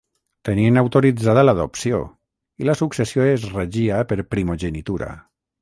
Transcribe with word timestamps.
Tenien 0.47 0.79
autoritzada 0.81 1.43
l'adopció 1.45 2.01
i 2.63 2.69
la 2.71 2.77
successió 2.81 3.29
es 3.37 3.47
regia 3.53 4.01
per 4.15 4.21
primogenitura. 4.37 5.13